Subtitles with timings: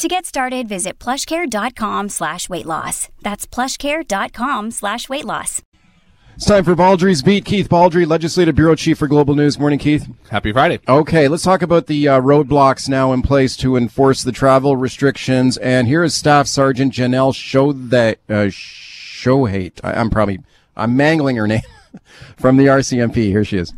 [0.00, 3.10] To get started, visit plushcare.com slash weight loss.
[3.20, 5.60] That's plushcare.com slash weight loss.
[6.36, 7.44] It's time for Baldrey's Beat.
[7.44, 9.58] Keith Baldrey, Legislative Bureau Chief for Global News.
[9.58, 10.08] Morning, Keith.
[10.30, 10.80] Happy Friday.
[10.88, 15.58] Okay, let's talk about the uh, roadblocks now in place to enforce the travel restrictions.
[15.58, 19.80] And here is Staff Sergeant Janelle Show that uh, Shoihet.
[19.84, 20.38] I, I'm probably
[20.78, 21.60] I'm mangling her name
[22.38, 23.16] from the RCMP.
[23.24, 23.74] Here she is.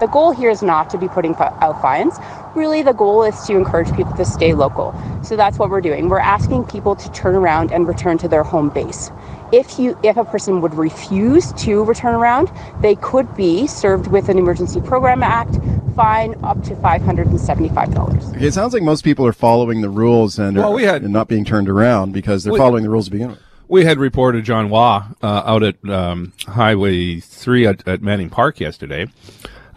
[0.00, 2.14] The goal here is not to be putting out fines.
[2.54, 4.94] Really, the goal is to encourage people to stay local.
[5.22, 6.08] So that's what we're doing.
[6.08, 9.10] We're asking people to turn around and return to their home base.
[9.52, 12.50] If you if a person would refuse to return around,
[12.82, 15.56] they could be served with an Emergency Program Act
[15.94, 18.28] fine up to five hundred and seventy-five dollars.
[18.30, 21.02] Okay, it sounds like most people are following the rules and, Well, are, we had-
[21.04, 23.38] and not being turned around because they're We- following the rules to begin with.
[23.68, 28.60] We had reported John Hua uh, out at um, Highway 3 at, at Manning Park
[28.60, 29.06] yesterday,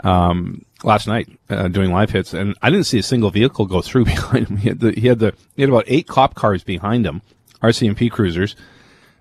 [0.04, 3.82] um, last night, uh, doing live hits, and I didn't see a single vehicle go
[3.82, 4.58] through behind him.
[4.58, 7.22] He had, the, he had the he had about eight cop cars behind him,
[7.62, 8.56] RCMP cruisers,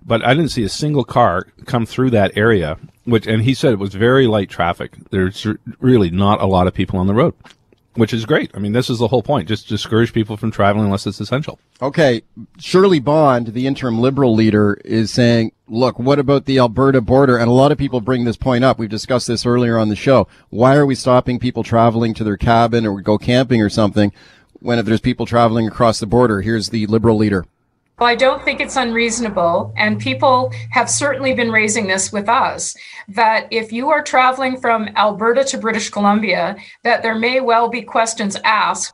[0.05, 2.77] but I didn't see a single car come through that area.
[3.05, 4.95] Which, and he said it was very light traffic.
[5.09, 5.47] There's
[5.79, 7.33] really not a lot of people on the road,
[7.95, 8.51] which is great.
[8.53, 11.59] I mean, this is the whole point: just discourage people from traveling unless it's essential.
[11.81, 12.21] Okay,
[12.59, 17.37] Shirley Bond, the interim Liberal leader, is saying, look, what about the Alberta border?
[17.37, 18.79] And a lot of people bring this point up.
[18.79, 20.27] We've discussed this earlier on the show.
[20.49, 24.11] Why are we stopping people traveling to their cabin or go camping or something
[24.59, 26.41] when if there's people traveling across the border?
[26.41, 27.45] Here's the Liberal leader.
[27.99, 32.73] Well, I don't think it's unreasonable, and people have certainly been raising this with us
[33.09, 37.81] that if you are traveling from Alberta to British Columbia, that there may well be
[37.81, 38.93] questions asked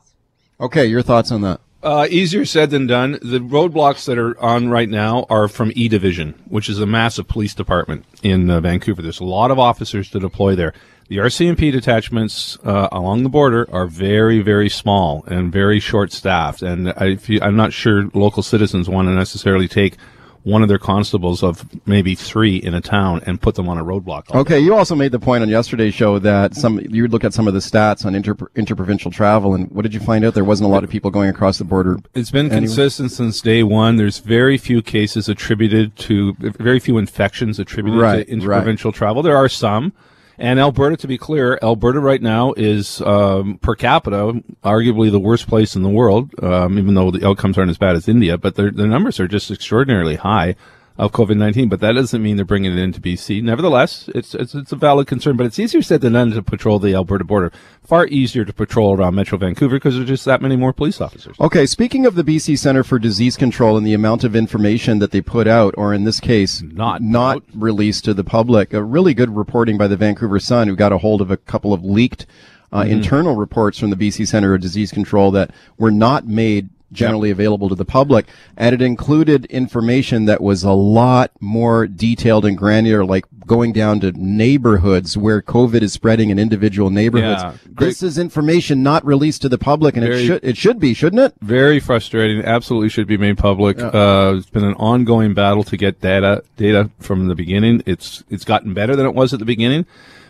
[0.58, 1.60] Okay, your thoughts on that?
[1.82, 3.12] Uh, easier said than done.
[3.22, 7.28] The roadblocks that are on right now are from E Division, which is a massive
[7.28, 9.02] police department in uh, Vancouver.
[9.02, 10.72] There's a lot of officers to deploy there.
[11.08, 16.62] The RCMP detachments uh, along the border are very, very small and very short staffed.
[16.62, 19.96] And I, I'm not sure local citizens want to necessarily take
[20.46, 23.84] one of their constables of maybe three in a town and put them on a
[23.84, 24.22] roadblock.
[24.30, 27.24] all Okay, you also made the point on yesterday's show that some you would look
[27.24, 30.34] at some of the stats on inter interprovincial travel, and what did you find out?
[30.34, 31.98] There wasn't a lot of people going across the border.
[32.14, 32.60] It's been Anyway.
[32.60, 33.96] consistent since day one.
[33.96, 39.22] There's very few cases attributed to, very few infections attributed Right, to interprovincial travel.
[39.24, 39.92] There are some.
[40.38, 45.48] And Alberta, to be clear, Alberta right now is um, per capita arguably the worst
[45.48, 48.36] place in the world, um, even though the outcomes aren't as bad as India.
[48.36, 50.56] But their the numbers are just extraordinarily high
[50.98, 51.68] of COVID nineteen.
[51.68, 53.42] But that doesn't mean they're bringing it into BC.
[53.42, 55.36] Nevertheless, it's it's it's a valid concern.
[55.36, 57.52] But it's easier said than done to patrol the Alberta border.
[57.82, 61.36] Far easier to patrol around Metro Vancouver because there's just that many more police officers.
[61.40, 65.10] Okay, speaking of the BC Center for Disease Control and the amount of information that
[65.12, 67.42] they put out, or in this case, Not not out.
[67.54, 70.98] released to the public, a really good reporting by the Vancouver Sun, who got a
[70.98, 72.26] hold of a couple of leaked
[72.72, 72.90] uh, Mm-hmm.
[72.92, 77.68] internal reports from the BC Center of Disease Control that were not made generally available
[77.68, 78.26] to the public,
[78.56, 84.00] and it included information that was a lot more detailed and granular, like going down
[84.00, 87.42] to neighborhoods where COVID is spreading in individual neighborhoods.
[87.42, 87.86] Yeah, great.
[87.88, 91.22] This is information not released to the public, and it should it should be, shouldn't
[91.22, 91.34] it?
[91.42, 92.44] very frustrating.
[92.44, 93.78] Absolutely should be made public.
[93.78, 97.82] Uh, it's been an ongoing battle to get data data from the beginning.
[97.86, 99.86] It's it's gotten better than it was at the beginning.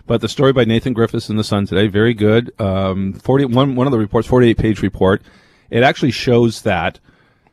[0.06, 2.52] But the story by Nathan Griffiths in the Sun today, very good.
[2.60, 5.22] Um, forty one one of the reports, forty eight page report.
[5.70, 6.98] It actually shows that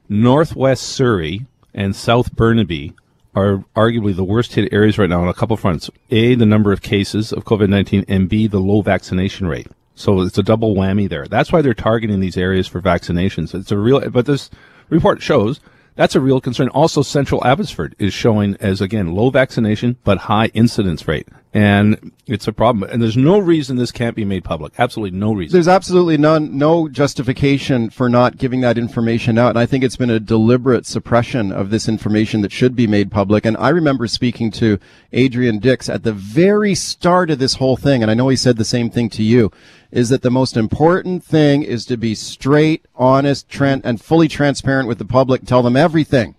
[0.09, 2.93] Northwest Surrey and South Burnaby
[3.35, 5.89] are arguably the worst hit areas right now on a couple fronts.
[6.11, 9.67] A, the number of cases of COVID 19, and B, the low vaccination rate.
[9.95, 11.25] So it's a double whammy there.
[11.27, 13.53] That's why they're targeting these areas for vaccinations.
[13.53, 14.49] It's a real, but this
[14.89, 15.59] report shows
[15.95, 16.69] that's a real concern.
[16.69, 22.47] Also, Central Abbotsford is showing as again low vaccination but high incidence rate, and it's
[22.47, 22.89] a problem.
[22.89, 24.73] And there's no reason this can't be made public.
[24.79, 25.53] Absolutely no reason.
[25.53, 29.49] There's absolutely none, no justification for not giving that information out.
[29.49, 33.11] And I think it's been a deliberate suppression of this information that should be made
[33.11, 33.45] public.
[33.45, 34.79] And I remember speaking to
[35.11, 38.01] Adrian Dix at the very start of this whole thing.
[38.01, 39.51] And I know he said the same thing to you
[39.91, 44.87] is that the most important thing is to be straight, honest, tran- and fully transparent
[44.87, 45.45] with the public.
[45.45, 46.33] Tell them everything.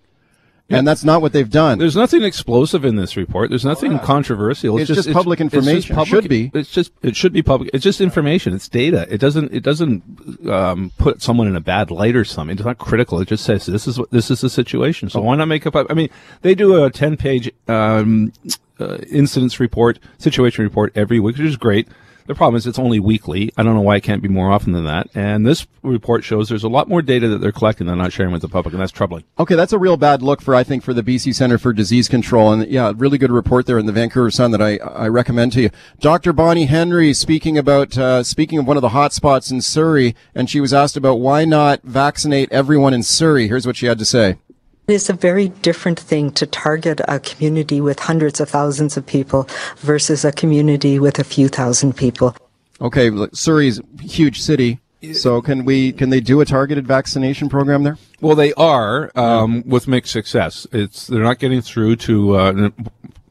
[0.69, 1.77] And that's not what they've done.
[1.77, 3.49] There's nothing explosive in this report.
[3.49, 4.79] There's nothing controversial.
[4.79, 5.95] It's just public information.
[5.95, 6.51] public- Should be.
[6.55, 7.69] It's just it should be public.
[7.73, 8.53] It's just information.
[8.53, 9.05] It's data.
[9.09, 12.57] It doesn't it doesn't um, put someone in a bad light or something.
[12.57, 13.19] It's not critical.
[13.19, 15.09] It just says this is what this is the situation.
[15.09, 15.75] So why not make up?
[15.89, 16.09] I mean,
[16.41, 18.33] they do a ten page um,
[18.79, 21.87] uh, incidents report, situation report every week, which is great.
[22.27, 23.53] The problem is it's only weekly.
[23.55, 25.09] I don't know why it can't be more often than that.
[25.13, 28.31] And this report shows there's a lot more data that they're collecting they're not sharing
[28.31, 29.25] with the public, and that's troubling.
[29.37, 32.07] Okay, that's a real bad look for I think for the BC Centre for Disease
[32.07, 35.51] Control, and yeah, really good report there in the Vancouver Sun that I I recommend
[35.53, 35.69] to you.
[35.99, 36.33] Dr.
[36.33, 40.49] Bonnie Henry speaking about uh, speaking of one of the hot spots in Surrey, and
[40.49, 43.47] she was asked about why not vaccinate everyone in Surrey.
[43.47, 44.37] Here's what she had to say.
[44.87, 49.05] It is a very different thing to target a community with hundreds of thousands of
[49.05, 49.47] people
[49.77, 52.35] versus a community with a few thousand people.
[52.79, 54.79] Okay, Surrey's a huge city.
[55.13, 57.97] So can we can they do a targeted vaccination program there?
[58.21, 60.65] Well, they are um, with mixed success.
[60.71, 62.69] It's they're not getting through to uh,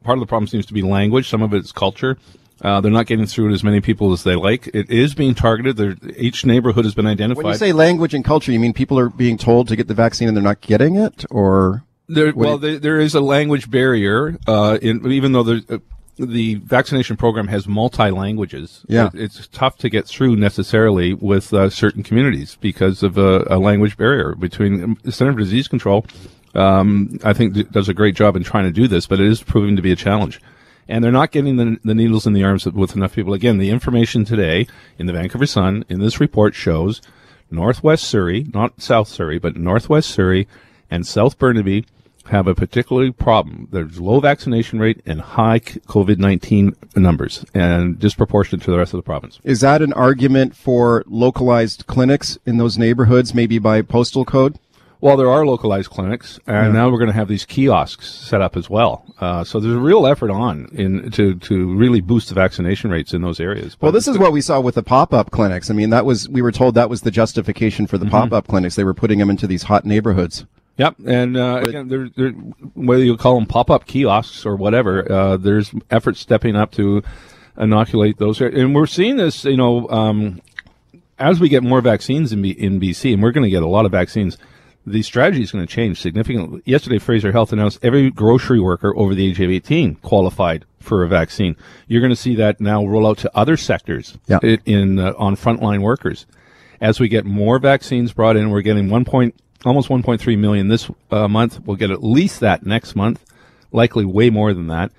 [0.02, 1.28] part of the problem seems to be language.
[1.28, 2.16] Some of it's culture.
[2.64, 4.68] Uh, they're not getting through to as many people as they like.
[4.68, 5.76] It is being targeted.
[5.76, 7.44] They're, each neighborhood has been identified.
[7.44, 9.94] When you say language and culture, you mean people are being told to get the
[9.94, 14.38] vaccine and they're not getting it, or there, well, there, there is a language barrier.
[14.46, 15.78] Uh, in, even though there's, uh,
[16.16, 19.08] the vaccination program has multi languages, yeah.
[19.12, 23.58] It, it's tough to get through necessarily with uh, certain communities because of a, a,
[23.58, 26.06] language barrier between um, the Center for Disease Control.
[26.54, 29.42] Um, I think does a great job in trying to do this, but it is
[29.42, 30.40] proving to be a challenge
[30.88, 33.34] and they're not getting the, the needles in the arms with enough people.
[33.34, 34.66] Again, the information today
[34.98, 37.00] in the Vancouver Sun in this report shows
[37.50, 40.46] Northwest Surrey, not South Surrey, but Northwest Surrey
[40.90, 41.84] and South Burnaby
[42.26, 43.68] have a particularly problem.
[43.70, 48.98] There's low vaccination rate and high COVID 19 numbers and disproportionate to the rest of
[48.98, 49.40] the province.
[49.44, 54.58] Is that an argument for localized clinics in those neighborhoods, maybe by postal code?
[55.04, 56.80] Well, there are localized clinics, and yeah.
[56.80, 59.04] now we're going to have these kiosks set up as well.
[59.20, 63.12] Uh, so there's a real effort on in to to really boost the vaccination rates
[63.12, 63.74] in those areas.
[63.74, 65.68] But well, this is what we saw with the pop-up clinics.
[65.68, 68.12] I mean, that was we were told that was the justification for the mm-hmm.
[68.12, 68.76] pop-up clinics.
[68.76, 70.46] They were putting them into these hot neighborhoods.
[70.78, 75.36] Yep, and uh, again, they're, they're, whether you call them pop-up kiosks or whatever, uh,
[75.36, 77.02] there's efforts stepping up to
[77.58, 78.40] inoculate those.
[78.40, 80.40] And we're seeing this, you know, um,
[81.18, 83.68] as we get more vaccines in, B- in BC, and we're going to get a
[83.68, 84.38] lot of vaccines
[84.86, 86.62] the strategy is going to change significantly.
[86.64, 91.08] Yesterday, Fraser Health announced every grocery worker over the age of 18 qualified for a
[91.08, 91.56] vaccine.
[91.88, 94.38] You're going to see that now roll out to other sectors yeah.
[94.64, 96.26] in, uh, on frontline workers.
[96.80, 99.34] As we get more vaccines brought in, we're getting one point,
[99.64, 101.60] almost 1.3 million this uh, month.
[101.60, 103.24] We'll get at least that next month,
[103.72, 104.92] likely way more than that.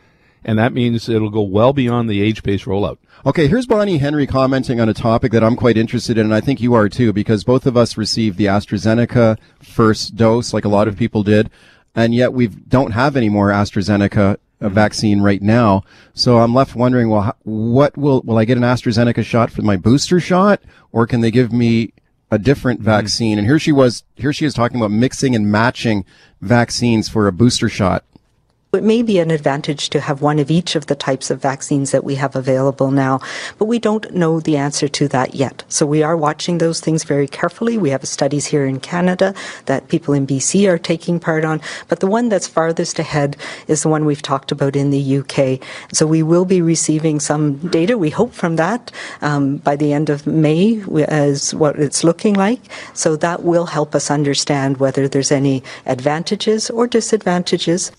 [0.48, 3.00] And that means it'll go well beyond the age-based rollout.
[3.26, 6.40] Okay, here's Bonnie Henry commenting on a topic that I'm quite interested in, and I
[6.40, 10.70] think you are too, because both of us received the AstraZeneca first dose, like a
[10.70, 11.50] lot of people did,
[11.96, 15.84] and yet we don't have any more AstraZeneca uh, vaccine right now.
[16.14, 19.78] So I'm left wondering, well, what will will I get an AstraZeneca shot for my
[19.78, 20.62] booster shot,
[20.92, 21.92] or can they give me
[22.30, 22.92] a different mm-hmm.
[22.92, 23.40] vaccine?
[23.40, 26.06] And here she was, here she is talking about mixing and matching
[26.40, 28.06] vaccines for a booster shot.
[28.76, 31.92] It may be an advantage to have one of each of the types of vaccines
[31.92, 33.20] that we have available now,
[33.58, 35.64] but we don't know the answer to that yet.
[35.70, 37.78] So we are watching those things very carefully.
[37.78, 39.34] We have studies here in Canada
[39.66, 43.38] that people in BC are taking part on, but the one that's farthest ahead
[43.68, 45.62] is the one we've talked about in the UK.
[45.94, 48.92] So we will be receiving some data, we hope, from that
[49.22, 52.62] um, by the end of May, as what it's looking like.
[52.94, 57.92] So that will help us understand whether there's any advantages or disadvantages.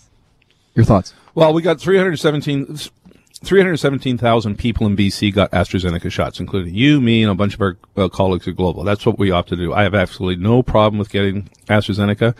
[0.76, 1.14] Your thoughts?
[1.34, 2.78] Well, we got 317.
[3.44, 7.76] 317,000 people in BC got AstraZeneca shots, including you, me, and a bunch of our
[7.96, 8.82] uh, colleagues at Global.
[8.82, 9.74] That's what we opt to do.
[9.74, 12.34] I have absolutely no problem with getting AstraZeneca.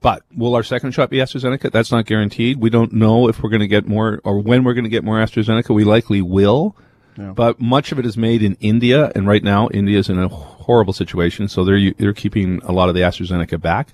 [0.00, 1.70] But will our second shot be AstraZeneca?
[1.70, 2.58] That's not guaranteed.
[2.58, 5.04] We don't know if we're going to get more or when we're going to get
[5.04, 5.72] more AstraZeneca.
[5.72, 6.76] We likely will.
[7.16, 7.30] Yeah.
[7.30, 10.28] But much of it is made in India, and right now India is in a
[10.28, 13.88] horrible situation, so they're they're keeping a lot of the AstraZeneca back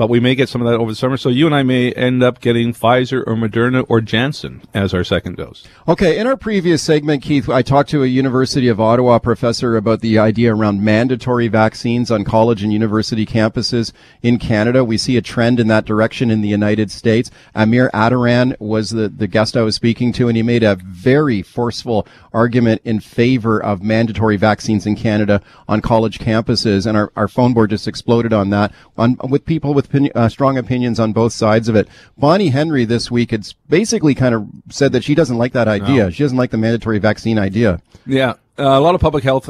[0.00, 1.18] but we may get some of that over the summer.
[1.18, 5.04] So you and I may end up getting Pfizer or Moderna or Janssen as our
[5.04, 5.68] second dose.
[5.86, 6.18] Okay.
[6.18, 10.18] In our previous segment, Keith, I talked to a University of Ottawa professor about the
[10.18, 13.92] idea around mandatory vaccines on college and university campuses
[14.22, 14.86] in Canada.
[14.86, 17.30] We see a trend in that direction in the United States.
[17.54, 21.42] Amir Attaran was the, the guest I was speaking to, and he made a very
[21.42, 26.86] forceful argument in favor of mandatory vaccines in Canada on college campuses.
[26.86, 30.28] And our, our phone board just exploded on that on, with people with opinion, uh,
[30.28, 31.88] strong opinions on both sides of it.
[32.16, 36.04] Bonnie Henry this week had basically kind of said that she doesn't like that idea.
[36.04, 36.10] No.
[36.10, 37.82] She doesn't like the mandatory vaccine idea.
[38.06, 38.34] Yeah.
[38.58, 39.48] Uh, a lot of public health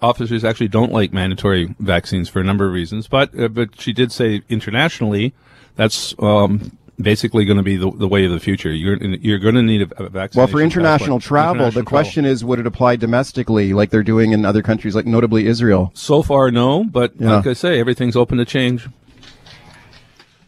[0.00, 3.92] officers actually don't like mandatory vaccines for a number of reasons, but uh, but she
[3.92, 5.34] did say internationally
[5.74, 8.72] that's um, basically going to be the, the way of the future.
[8.72, 10.40] You're you're going to need a, a vaccine.
[10.40, 12.32] Well, for international travel, international the question travel.
[12.32, 15.90] is, would it apply domestically, like they're doing in other countries, like notably Israel?
[15.92, 16.84] So far, no.
[16.84, 17.36] But yeah.
[17.36, 18.88] like I say, everything's open to change.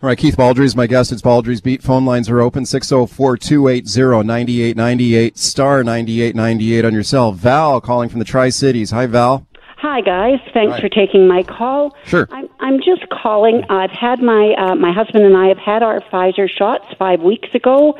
[0.00, 1.10] All right, Keith Baldrey is my guest.
[1.10, 1.82] It's Baldrey's Beat.
[1.82, 7.32] Phone lines are open 604 280 9898, star 9898 on your cell.
[7.32, 8.92] Val calling from the Tri Cities.
[8.92, 9.44] Hi, Val.
[9.78, 10.80] Hi guys, thanks Hi.
[10.80, 11.96] for taking my call.
[12.04, 12.28] Sure.
[12.30, 13.62] I'm I'm just calling.
[13.68, 17.48] I've had my uh, my husband and I have had our Pfizer shots five weeks
[17.52, 17.94] ago,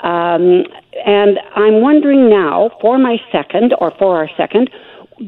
[0.00, 0.64] um,
[1.04, 4.70] and I'm wondering now for my second or for our second,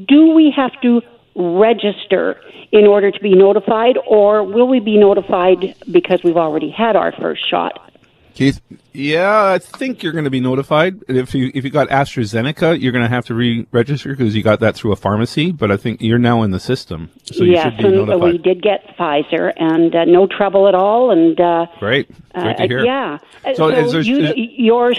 [0.09, 1.02] do we have to
[1.35, 2.41] register
[2.73, 7.12] in order to be notified, or will we be notified because we've already had our
[7.12, 7.91] first shot?
[8.35, 8.62] Keith?
[8.95, 11.03] Yeah, I think you're going to be notified.
[11.07, 14.61] If you if you got AstraZeneca, you're going to have to re-register because you got
[14.61, 15.53] that through a pharmacy.
[15.53, 18.33] But I think you're now in the system, so you yes, should be and notified.
[18.33, 21.39] we did get Pfizer, and uh, no trouble at all, and.
[21.39, 22.85] Uh, Great, great to Uh, hear.
[22.85, 23.19] yeah.
[23.45, 24.95] Uh, So So, is there- you, is- you're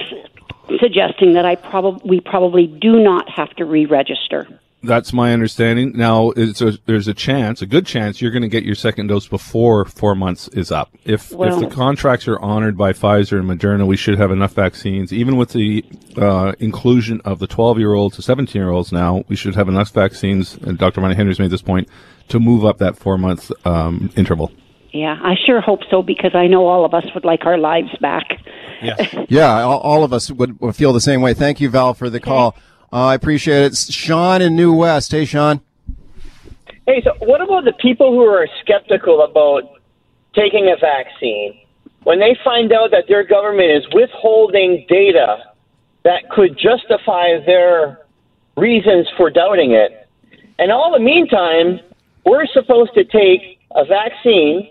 [0.79, 4.47] suggesting that I probably we probably do not have to re-register.
[4.83, 5.93] That's my understanding.
[5.95, 9.07] Now, it's a, there's a chance, a good chance, you're going to get your second
[9.07, 10.93] dose before four months is up.
[11.05, 14.53] If Well- if the contracts are honored by Pfizer and Moderna, we should have enough
[14.53, 15.13] vaccines.
[15.13, 15.85] Even with the
[16.17, 19.69] uh, inclusion of the 12 year olds to 17 year olds now, we should have
[19.69, 20.55] enough vaccines.
[20.55, 20.99] And Dr.
[21.01, 21.87] Bonnie Henry's made this point
[22.27, 24.51] to move up that four month um, interval.
[24.91, 27.89] Yeah, I sure hope so because I know all of us would like our lives
[27.99, 28.25] back.
[28.81, 29.15] Yes.
[29.29, 31.33] Yeah, all, all of us would, would feel the same way.
[31.33, 32.55] Thank you, Val, for the call.
[32.93, 33.75] Uh, I appreciate it.
[33.75, 35.11] Sean in New West.
[35.11, 35.61] Hey, Sean.
[36.85, 39.63] Hey, so what about the people who are skeptical about
[40.35, 41.59] taking a vaccine
[42.03, 45.37] when they find out that their government is withholding data
[46.03, 48.05] that could justify their
[48.57, 50.07] reasons for doubting it?
[50.59, 51.79] And all the meantime,
[52.27, 54.69] we're supposed to take a vaccine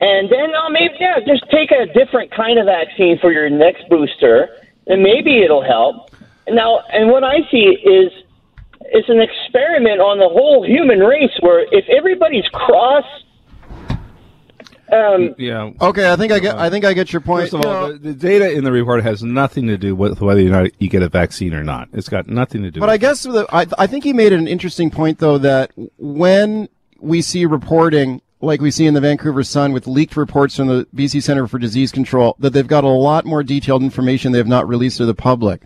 [0.00, 3.88] and then oh, maybe yeah, just take a different kind of vaccine for your next
[3.88, 4.48] booster,
[4.86, 6.07] and maybe it'll help.
[6.50, 8.12] Now, and what I see is
[8.94, 13.04] is an experiment on the whole human race, where if everybody's cross,
[14.90, 15.70] um, Yeah.
[15.80, 16.56] Okay, I think I get.
[16.56, 17.50] I think I get your point.
[17.50, 19.94] First of You all, know, the, the data in the report has nothing to do
[19.94, 21.88] with whether or not you get a vaccine or not.
[21.92, 22.80] It's got nothing to do.
[22.80, 25.72] But with I guess the, I, I think he made an interesting point, though, that
[25.98, 26.68] when
[27.00, 30.86] we see reporting like we see in the Vancouver Sun with leaked reports from the
[30.94, 34.46] BC Center for Disease Control, that they've got a lot more detailed information they have
[34.46, 35.62] not released to the public.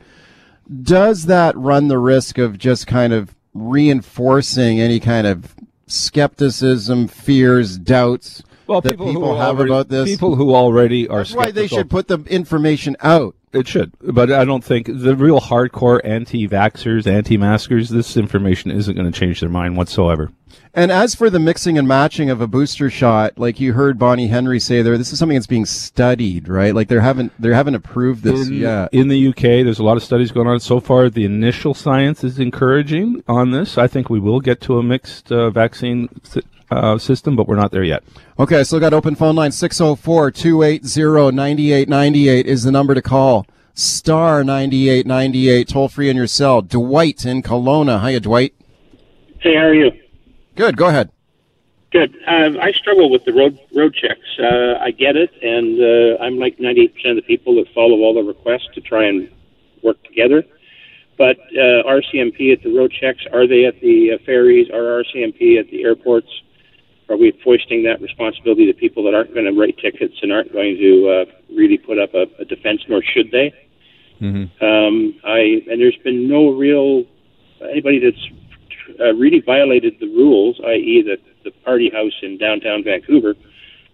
[0.82, 5.54] Does that run the risk of just kind of reinforcing any kind of
[5.86, 10.08] skepticism, fears, doubts well, that people, people, who have already, about this?
[10.08, 13.34] People who already are That's why they should put the information out.
[13.52, 19.10] It should, but I don't think the real hardcore anti-vaxxers, anti-maskers, this information isn't going
[19.10, 20.32] to change their mind whatsoever.
[20.74, 24.28] And as for the mixing and matching of a booster shot, like you heard Bonnie
[24.28, 26.74] Henry say there, this is something that's being studied, right?
[26.74, 28.88] Like they haven't they haven't approved this in, yet.
[28.92, 30.60] in the UK, there's a lot of studies going on.
[30.60, 33.76] So far, the initial science is encouraging on this.
[33.76, 36.42] I think we will get to a mixed uh, vaccine si-
[36.72, 38.02] uh, system, but we're not there yet.
[38.38, 43.46] Okay, I still got open phone line 604-280-9898 is the number to call.
[43.74, 46.60] Star 9898 toll free in your cell.
[46.62, 48.06] Dwight in Kelowna.
[48.06, 48.54] Hiya, Dwight.
[49.40, 49.90] Hey, how are you?
[50.54, 51.10] Good, go ahead.
[51.90, 52.14] Good.
[52.26, 54.38] Um, I struggle with the road road checks.
[54.38, 58.14] Uh, I get it, and uh, I'm like 98% of the people that follow all
[58.14, 59.28] the requests to try and
[59.82, 60.42] work together.
[61.18, 64.70] But uh, RCMP at the road checks, are they at the uh, ferries?
[64.70, 66.28] Are RCMP at the airports?
[67.12, 70.50] Are we foisting that responsibility to people that aren't going to write tickets and aren't
[70.50, 73.52] going to uh, really put up a, a defense, nor should they?
[74.62, 77.04] Um, I and there's been no real
[77.60, 83.34] anybody that's uh, really violated the rules, i.e., the the party house in downtown Vancouver.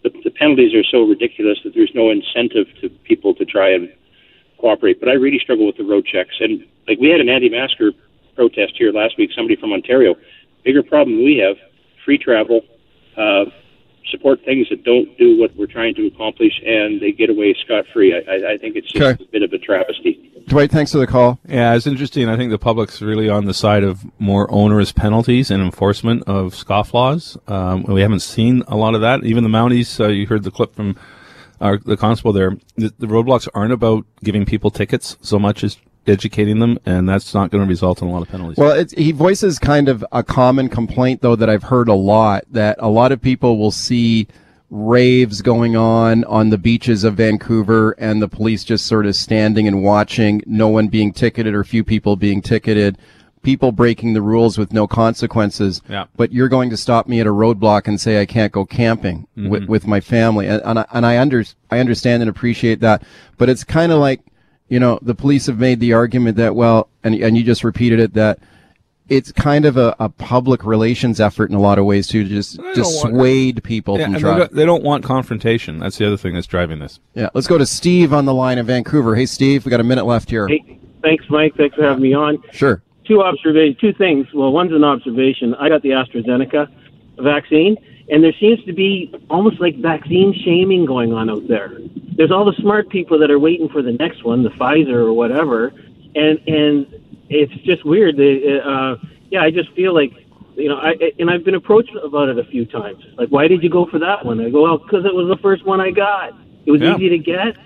[0.05, 3.93] The, the penalties are so ridiculous that there's no incentive to people to try and
[4.59, 5.01] cooperate.
[5.01, 7.91] But I really struggle with the road checks, and like we had an anti-masker
[8.37, 9.31] protest here last week.
[9.35, 10.15] Somebody from Ontario.
[10.63, 11.57] Bigger problem we have:
[12.05, 12.61] free travel.
[13.19, 13.45] Uh,
[14.11, 17.85] support things that don't do what we're trying to accomplish, and they get away scot
[17.93, 18.15] free.
[18.15, 19.23] I, I, I think it's just Okay.
[19.23, 20.25] a bit of a travesty.
[20.47, 21.39] Dwight, thanks for the call.
[21.47, 22.27] Yeah, it's interesting.
[22.27, 26.55] I think the public's really on the side of more onerous penalties and enforcement of
[26.55, 27.37] scofflaws.
[27.51, 29.25] Um, we haven't seen a lot of that.
[29.25, 30.97] Even the Mounties, uh, you heard the clip from
[31.61, 32.57] our, the constable there.
[32.77, 35.77] The, the roadblocks aren't about giving people tickets so much as
[36.09, 38.57] educating them, and that's not going to result in a lot of penalties.
[38.57, 42.45] Well, it's, he voices kind of a common complaint, though, that I've heard a lot
[42.51, 44.29] that a lot of people will see
[44.71, 49.67] raves going on on the beaches of Vancouver and the police just sort of standing
[49.67, 52.99] and watching, no one being ticketed or few people being ticketed,
[53.41, 55.81] people breaking the rules with no consequences.
[55.89, 56.05] Yeah.
[56.17, 59.27] But you're going to stop me at a roadblock and say I can't go camping
[59.37, 59.71] with, mm-hmm.
[59.71, 60.47] with my family.
[60.47, 63.03] And, and, I, and I, under, I understand and appreciate that.
[63.39, 64.21] But it's kind of like,
[64.69, 68.01] you know, the police have made the argument that, well, and, and you just repeated
[68.01, 68.39] it, that
[69.09, 72.61] it's kind of a, a public relations effort in a lot of ways to just
[72.75, 75.79] dissuade people Yeah, from and they don't, they don't want confrontation.
[75.79, 77.01] That's the other thing that's driving this.
[77.15, 79.17] Yeah, let's go to Steve on the line in Vancouver.
[79.17, 80.47] Hey, Steve, we got a minute left here.
[80.47, 81.55] Hey, thanks, Mike.
[81.57, 82.43] Thanks for having me on.
[82.53, 82.83] Sure.
[83.07, 84.27] Two observations, two things.
[84.35, 85.55] Well, one's an observation.
[85.55, 86.69] I got the AstraZeneca
[87.17, 87.79] vaccine,
[88.11, 91.73] and there seems to be almost like vaccine shaming going on out there.
[92.19, 95.13] There's all the smart people that are waiting for the next one, the Pfizer or
[95.13, 95.69] whatever,
[96.17, 96.87] and and
[97.31, 98.17] it's just weird.
[98.17, 98.97] They, uh,
[99.31, 100.13] yeah, I just feel like
[100.57, 103.05] you know, I and I've been approached about it a few times.
[103.17, 104.41] Like, why did you go for that one?
[104.41, 106.35] I go, well, because it was the first one I got.
[106.67, 106.97] It was Yeah.
[106.97, 107.57] easy to get,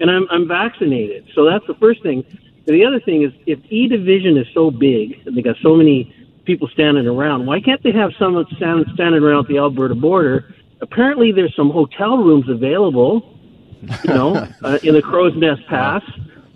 [0.00, 1.28] and I'm I'm vaccinated.
[1.34, 2.22] So that's the first thing.
[2.66, 5.74] And the other thing is, if E Division is so big and they got so
[5.74, 6.14] many
[6.44, 10.54] people standing around, why can't they have someone stand, standing around the Alberta border?
[10.82, 13.31] Apparently, there's some hotel rooms available,
[13.82, 16.02] you know, uh, in the Crowsnest Pass,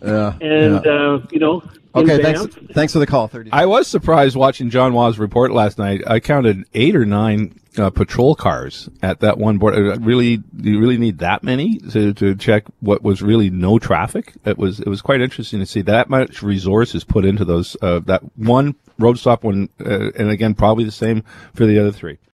[0.03, 0.35] Yeah.
[0.41, 0.91] and yeah.
[0.93, 1.63] uh, you know,
[1.95, 2.55] okay, thanks.
[2.73, 3.29] Thanks for the call.
[3.29, 3.51] Thirty.
[3.53, 6.03] I was surprised watching John Hua's report last night.
[6.07, 9.93] I counted eight or nine uh, patrol cars at that one border.
[9.93, 13.79] Uh, Really, do you really need that many to, to check what was really no
[13.79, 14.33] traffic?
[14.45, 18.01] It was it was quite interesting to see that much resources put into those uh,
[18.07, 21.23] that one road stop one, uh, and again probably the same
[21.55, 22.17] for the other three.